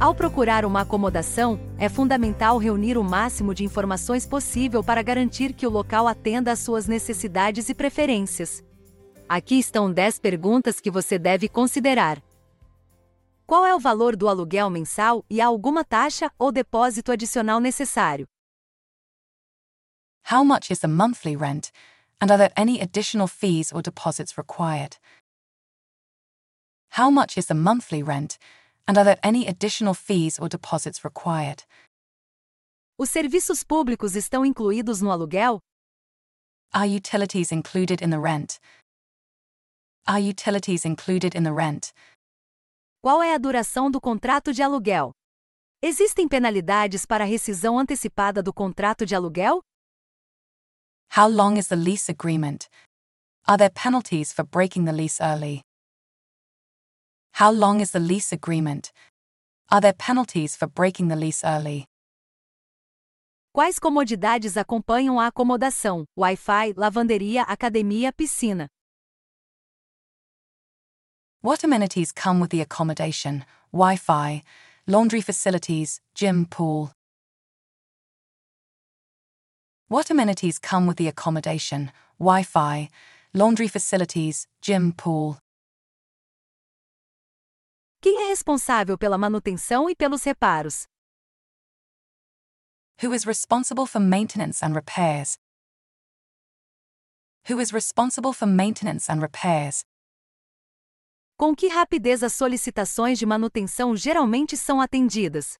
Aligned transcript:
Ao 0.00 0.14
procurar 0.14 0.64
uma 0.64 0.82
acomodação, 0.82 1.58
é 1.76 1.88
fundamental 1.88 2.56
reunir 2.56 2.96
o 2.96 3.02
máximo 3.02 3.52
de 3.52 3.64
informações 3.64 4.24
possível 4.24 4.82
para 4.82 5.02
garantir 5.02 5.52
que 5.52 5.66
o 5.66 5.70
local 5.70 6.06
atenda 6.06 6.52
às 6.52 6.60
suas 6.60 6.86
necessidades 6.86 7.68
e 7.68 7.74
preferências. 7.74 8.62
Aqui 9.28 9.58
estão 9.58 9.92
10 9.92 10.20
perguntas 10.20 10.78
que 10.78 10.88
você 10.88 11.18
deve 11.18 11.48
considerar. 11.48 12.22
Qual 13.44 13.66
é 13.66 13.74
o 13.74 13.80
valor 13.80 14.14
do 14.14 14.28
aluguel 14.28 14.70
mensal 14.70 15.24
e 15.28 15.40
há 15.40 15.46
alguma 15.46 15.84
taxa 15.84 16.30
ou 16.38 16.52
depósito 16.52 17.10
adicional 17.10 17.58
necessário? 17.58 18.28
How 20.30 20.44
much 20.44 20.70
is 20.70 20.78
the 20.78 20.86
monthly 20.86 21.34
rent, 21.34 21.72
and 22.20 22.30
are 22.30 22.38
there 22.38 22.52
any 22.56 22.80
additional 22.80 23.26
fees 23.26 23.72
or 23.72 23.82
deposits 23.82 24.38
required? 24.38 24.96
How 26.96 27.10
much 27.10 27.36
is 27.36 27.46
the 27.46 27.54
monthly 27.54 28.00
rent, 28.04 28.38
and 28.88 28.96
are 28.96 29.04
there 29.04 29.20
any 29.22 29.46
additional 29.46 29.92
fees 29.92 30.38
or 30.38 30.48
deposits 30.48 31.04
required? 31.04 31.64
Os 32.98 33.10
serviços 33.10 33.62
públicos 33.62 34.16
estão 34.16 34.44
incluídos 34.44 35.02
no 35.02 35.10
aluguel? 35.12 35.60
Are 36.72 36.86
utilities 36.86 37.52
included 37.52 38.02
in 38.02 38.10
the 38.10 38.18
rent? 38.18 38.58
Are 40.06 40.18
utilities 40.18 40.86
included 40.86 41.36
in 41.36 41.44
the 41.44 41.52
rent? 41.52 41.92
Qual 43.02 43.22
é 43.22 43.34
a 43.34 43.38
duração 43.38 43.90
do 43.90 44.00
contrato 44.00 44.52
de 44.52 44.62
aluguel? 44.62 45.12
Existem 45.82 46.26
penalidades 46.26 47.06
para 47.06 47.24
a 47.24 47.26
rescisão 47.26 47.78
antecipada 47.78 48.42
do 48.42 48.52
contrato 48.52 49.06
de 49.06 49.14
aluguel? 49.14 49.60
How 51.16 51.28
long 51.28 51.56
is 51.56 51.68
the 51.68 51.76
lease 51.76 52.10
agreement? 52.10 52.68
Are 53.46 53.56
there 53.56 53.70
penalties 53.70 54.32
for 54.32 54.44
breaking 54.44 54.86
the 54.86 54.92
lease 54.92 55.20
early? 55.22 55.62
How 57.38 57.52
long 57.52 57.80
is 57.80 57.92
the 57.92 58.00
lease 58.00 58.32
agreement? 58.32 58.90
Are 59.70 59.80
there 59.80 59.92
penalties 59.92 60.56
for 60.56 60.66
breaking 60.66 61.06
the 61.06 61.14
lease 61.14 61.44
early? 61.44 61.86
Quais 63.54 63.78
comodidades 63.78 64.56
acompanham 64.56 65.20
a 65.20 65.30
acomodação? 65.30 66.04
Wi-Fi, 66.16 66.72
lavanderia, 66.72 67.44
academia, 67.46 68.12
piscina. 68.12 68.66
What 71.40 71.62
amenities 71.62 72.10
come 72.10 72.40
with 72.40 72.50
the 72.50 72.60
accommodation? 72.60 73.44
Wi 73.72 73.94
Fi, 73.94 74.42
laundry 74.88 75.20
facilities, 75.20 76.00
gym, 76.16 76.44
pool. 76.44 76.90
What 79.86 80.10
amenities 80.10 80.58
come 80.58 80.88
with 80.88 80.96
the 80.96 81.06
accommodation? 81.06 81.92
Wi 82.18 82.42
Fi, 82.42 82.88
laundry 83.32 83.68
facilities, 83.68 84.48
gym, 84.60 84.92
pool. 84.92 85.38
Quem 88.00 88.22
é 88.22 88.28
responsável 88.28 88.96
pela 88.96 89.18
manutenção 89.18 89.90
e 89.90 89.96
pelos 89.96 90.22
reparos? 90.22 90.86
Who 93.02 93.12
is 93.12 93.24
responsible 93.26 93.86
for 93.86 94.00
maintenance 94.00 94.64
and 94.64 94.72
repairs? 94.72 95.36
Who 97.50 97.60
is 97.60 97.72
responsible 97.72 98.32
for 98.32 98.46
maintenance 98.46 99.10
and 99.10 99.20
repairs? 99.20 99.82
Com 101.36 101.56
que 101.56 101.68
rapidez 101.68 102.22
as 102.22 102.34
solicitações 102.34 103.18
de 103.18 103.26
manutenção 103.26 103.96
geralmente 103.96 104.56
são 104.56 104.80
atendidas? 104.80 105.56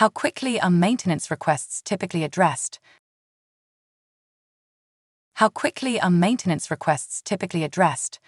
How 0.00 0.10
quickly 0.10 0.60
are 0.60 0.70
maintenance 0.70 1.28
requests 1.28 1.82
typically 1.82 2.24
addressed? 2.24 2.80
How 5.40 5.50
quickly 5.50 5.98
are 6.00 6.10
maintenance 6.10 6.70
requests 6.70 7.20
typically 7.20 7.64
addressed? 7.64 8.20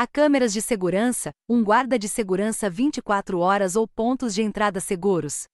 Há 0.00 0.06
câmeras 0.06 0.52
de 0.52 0.62
segurança, 0.62 1.32
um 1.48 1.64
guarda 1.64 1.98
de 1.98 2.08
segurança 2.08 2.70
24 2.70 3.40
horas 3.40 3.74
ou 3.74 3.88
pontos 3.88 4.32
de 4.32 4.42
entrada 4.42 4.78
seguros. 4.78 5.48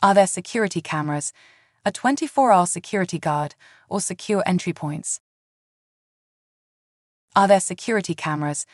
Are 0.00 0.14
there 0.14 0.26
security 0.26 0.80
cameras, 0.80 1.34
a 1.84 1.90
24 1.90 2.50
hour 2.50 2.66
security 2.66 3.18
guard, 3.18 3.54
or 3.90 4.00
secure 4.00 4.42
entry 4.46 4.72
points? 4.72 5.20
Are 7.34 7.46
there 7.46 7.60
security 7.60 8.14
cameras, 8.14 8.64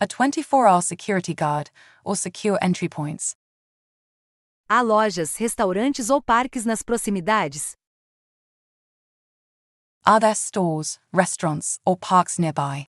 a 0.00 0.06
24 0.08 0.66
hour 0.66 0.82
security 0.82 1.32
guard, 1.32 1.70
or 2.04 2.16
secure 2.16 2.58
entry 2.60 2.88
points? 2.88 3.36
Há 4.68 4.82
lojas, 4.82 5.36
restaurantes 5.36 6.10
ou 6.10 6.20
parques 6.20 6.64
nas 6.64 6.82
proximidades? 6.82 7.76
Are 10.04 10.18
there 10.18 10.34
stores, 10.34 10.98
restaurants, 11.12 11.78
or 11.86 11.96
parks 11.96 12.36
nearby? 12.36 12.88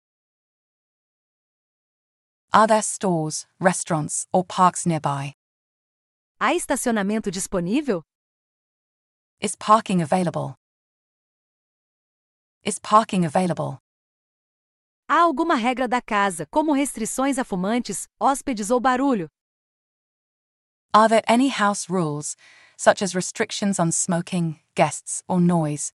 Are 2.56 2.66
there 2.66 2.80
stores, 2.80 3.46
restaurants, 3.60 4.26
or 4.32 4.42
parks 4.42 4.86
nearby? 4.86 5.34
Há 6.40 6.54
estacionamento 6.54 7.30
disponível? 7.30 8.00
Is 9.38 9.54
parking 9.54 10.00
available? 10.00 10.54
Is 12.64 12.78
parking 12.78 13.26
available? 13.26 13.78
Há 15.06 15.20
alguma 15.20 15.54
regra 15.54 15.86
da 15.86 16.00
casa, 16.00 16.46
como 16.50 16.72
restrições 16.72 17.36
a 17.36 17.44
fumantes, 17.44 18.08
hóspedes 18.18 18.70
ou 18.70 18.80
barulho? 18.80 19.28
Are 20.94 21.10
there 21.10 21.24
any 21.28 21.48
house 21.48 21.90
rules, 21.90 22.38
such 22.74 23.02
as 23.02 23.14
restrictions 23.14 23.78
on 23.78 23.92
smoking, 23.92 24.58
guests, 24.74 25.22
or 25.28 25.42
noise? 25.42 25.92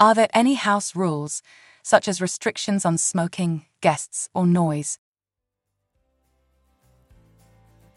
Are 0.00 0.16
there 0.16 0.30
any 0.34 0.54
house 0.54 0.96
rules, 0.96 1.44
such 1.80 2.08
as 2.08 2.20
restrictions 2.20 2.84
on 2.84 2.98
smoking, 2.98 3.66
guests, 3.80 4.28
or 4.34 4.48
noise? 4.48 4.98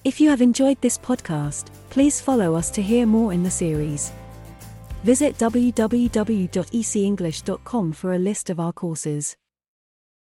If 0.06 0.22
you 0.22 0.30
have 0.30 0.42
enjoyed 0.44 0.80
this 0.82 1.00
podcast, 1.00 1.72
please 1.90 2.22
follow 2.22 2.54
us 2.54 2.70
to 2.72 2.82
hear 2.84 3.08
more 3.08 3.34
in 3.34 3.42
the 3.42 3.50
series. 3.50 4.12
Visit 5.04 5.36
www.ecenglish.com 5.40 7.92
for 7.92 8.14
a 8.14 8.20
list 8.20 8.52
of 8.52 8.60
our 8.60 8.72
courses. 8.72 9.36